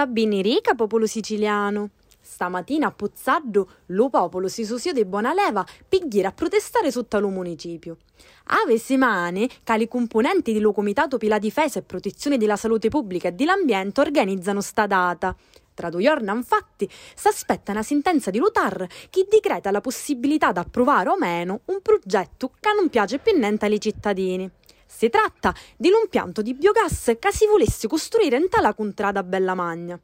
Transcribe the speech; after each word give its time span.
Sabini 0.00 0.40
rica, 0.40 0.74
popolo 0.74 1.04
siciliano. 1.04 1.90
Stamattina 2.22 2.86
a 2.86 2.90
Pozzardo 2.90 3.68
lo 3.88 4.08
popolo 4.08 4.48
si 4.48 4.64
susio 4.64 4.94
di 4.94 5.04
buona 5.04 5.34
leva 5.34 5.62
per 5.86 6.24
a 6.24 6.32
protestare 6.32 6.90
sotto 6.90 7.20
lo 7.20 7.28
municipio. 7.28 7.98
Ave 8.44 8.78
semane, 8.78 9.46
cali 9.62 9.88
componenti 9.88 10.54
dello 10.54 10.72
Comitato 10.72 11.18
per 11.18 11.28
la 11.28 11.38
difesa 11.38 11.80
e 11.80 11.82
protezione 11.82 12.38
della 12.38 12.56
salute 12.56 12.88
pubblica 12.88 13.28
e 13.28 13.32
dell'ambiente 13.32 14.00
organizzano 14.00 14.62
sta 14.62 14.86
data. 14.86 15.36
Tra 15.74 15.90
due 15.90 16.02
giorni, 16.02 16.30
infatti, 16.30 16.88
si 17.14 17.28
aspetta 17.28 17.72
una 17.72 17.82
sentenza 17.82 18.30
di 18.30 18.38
Lutar 18.38 18.86
che 19.10 19.26
decreta 19.28 19.70
la 19.70 19.82
possibilità 19.82 20.50
di 20.50 20.60
approvare 20.60 21.10
o 21.10 21.18
meno 21.18 21.60
un 21.66 21.82
progetto 21.82 22.52
che 22.58 22.70
non 22.74 22.88
piace 22.88 23.18
più 23.18 23.36
niente 23.36 23.66
ai 23.66 23.78
cittadini. 23.78 24.50
Si 24.92 25.08
tratta 25.08 25.54
di 25.76 25.88
un 25.88 26.00
impianto 26.02 26.42
di 26.42 26.52
biogas 26.52 27.16
che 27.18 27.32
si 27.32 27.46
volesse 27.46 27.86
costruire 27.86 28.36
in 28.36 28.48
tale 28.48 28.74
contrada 28.74 29.22
Bella 29.22 29.54
Magna. 29.54 29.98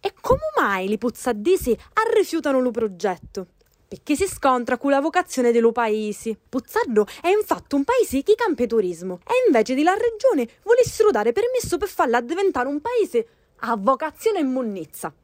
E 0.00 0.12
come 0.20 0.40
mai 0.58 0.90
i 0.90 0.98
puzzadesi 0.98 1.78
rifiutano 2.12 2.60
lo 2.60 2.72
progetto? 2.72 3.46
Perché 3.86 4.16
si 4.16 4.26
scontra 4.26 4.76
con 4.76 4.90
la 4.90 5.00
vocazione 5.00 5.52
dello 5.52 5.70
paese. 5.70 6.36
Puzzardo 6.48 7.06
è 7.22 7.28
infatti 7.28 7.76
un 7.76 7.84
paese 7.84 8.22
che 8.24 8.34
campa 8.34 8.66
turismo 8.66 9.20
e 9.24 9.32
invece 9.46 9.74
di 9.74 9.84
la 9.84 9.94
regione 9.94 10.46
volessero 10.64 11.10
dare 11.10 11.32
permesso 11.32 11.78
per 11.78 11.88
farla 11.88 12.20
diventare 12.20 12.68
un 12.68 12.80
paese 12.80 13.26
a 13.60 13.76
vocazione 13.76 14.40
e 14.40 14.44
monnezza. 14.44 15.14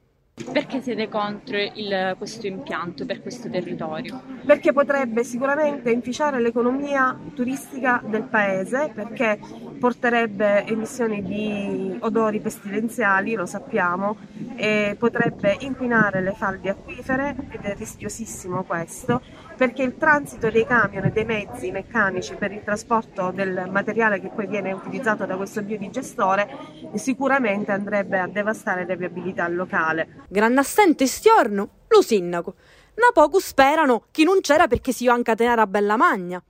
Perché 0.52 0.80
siete 0.80 1.08
contro 1.08 1.56
il, 1.56 2.14
questo 2.16 2.46
impianto 2.46 3.04
per 3.04 3.20
questo 3.20 3.50
territorio? 3.50 4.22
Perché 4.44 4.72
potrebbe 4.72 5.24
sicuramente 5.24 5.90
inficiare 5.90 6.40
l'economia 6.40 7.18
turistica 7.34 8.02
del 8.04 8.22
paese, 8.22 8.90
perché 8.94 9.38
porterebbe 9.78 10.66
emissioni 10.66 11.22
di 11.22 11.96
odori 12.00 12.40
pestilenziali, 12.40 13.34
lo 13.34 13.46
sappiamo, 13.46 14.16
e 14.56 14.96
potrebbe 14.98 15.56
inquinare 15.60 16.20
le 16.20 16.32
falde 16.32 16.70
acquifere 16.70 17.34
ed 17.50 17.64
è 17.64 17.74
rischiosissimo 17.76 18.64
questo, 18.64 19.20
perché 19.56 19.82
il 19.82 19.96
transito 19.96 20.50
dei 20.50 20.64
camion 20.64 21.04
e 21.04 21.10
dei 21.10 21.24
mezzi 21.24 21.70
meccanici 21.70 22.34
per 22.34 22.52
il 22.52 22.62
trasporto 22.62 23.32
del 23.34 23.68
materiale 23.70 24.20
che 24.20 24.28
poi 24.28 24.46
viene 24.46 24.72
utilizzato 24.72 25.26
da 25.26 25.36
questo 25.36 25.62
biodigestore 25.62 26.48
sicuramente 26.94 27.72
andrebbe 27.72 28.18
a 28.18 28.28
devastare 28.28 28.86
la 28.86 28.94
viabilità 28.94 29.46
locale. 29.48 30.26
Grande 30.30 30.60
assente 30.60 31.06
stiorno, 31.06 31.70
lo 31.88 32.02
sindaco. 32.02 32.54
Da 32.94 33.10
poco 33.14 33.40
sperano 33.40 34.04
che 34.10 34.24
non 34.24 34.40
c'era 34.42 34.66
perché 34.66 34.92
si 34.92 35.08
anche 35.08 35.34
tenere 35.34 35.62
a 35.62 35.66
bella 35.66 35.96
magna. 35.96 36.42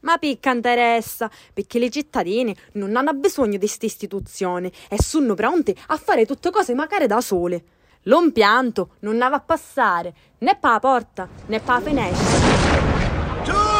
Ma 0.00 0.16
picca 0.16 0.52
interessa, 0.52 1.30
perché 1.52 1.78
le 1.78 1.90
cittadine 1.90 2.56
non 2.72 2.96
hanno 2.96 3.12
bisogno 3.12 3.52
di 3.52 3.58
queste 3.58 3.86
istituzioni 3.86 4.72
e 4.88 4.96
sono 5.02 5.34
pronte 5.34 5.74
a 5.88 5.96
fare 5.98 6.24
tutte 6.24 6.50
cose 6.50 6.74
magari 6.74 7.06
da 7.06 7.20
sole. 7.20 7.64
L'impianto 8.02 8.94
non 9.00 9.18
va 9.18 9.26
a 9.26 9.40
passare 9.40 10.14
né 10.38 10.56
per 10.58 10.70
la 10.70 10.78
porta 10.78 11.28
né 11.46 11.60
per 11.60 11.74
la 11.74 11.80
finestra. 11.80 13.75